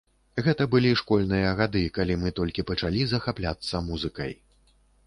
[0.45, 4.37] Гэта былі школьныя гады, калі мы толькі пачалі захапляцца музыкай.